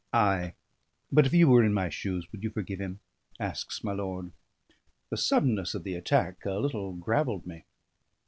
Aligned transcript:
"Ay, 0.13 0.55
but 1.11 1.27
if 1.27 1.33
you 1.35 1.47
were 1.47 1.63
in 1.63 1.75
my 1.75 1.87
shoes, 1.87 2.25
would 2.31 2.41
you 2.41 2.49
forgive 2.49 2.79
him?" 2.81 3.01
asks 3.39 3.83
my 3.83 3.91
lord. 3.93 4.31
The 5.11 5.17
suddenness 5.17 5.75
of 5.75 5.83
the 5.83 5.93
attack 5.93 6.43
a 6.43 6.53
little 6.55 6.93
gravelled 6.93 7.45
me. 7.45 7.65